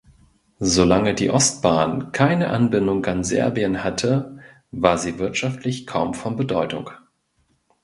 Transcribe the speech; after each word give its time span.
Solange 0.57 1.13
die 1.13 1.29
Ostbahn 1.29 2.11
keine 2.11 2.49
Anbindung 2.49 3.05
an 3.05 3.23
Serbien 3.23 3.83
hatte, 3.83 4.39
war 4.71 4.97
sie 4.97 5.19
wirtschaftlich 5.19 5.85
kaum 5.85 6.15
von 6.15 6.35
Bedeutung. 6.37 6.89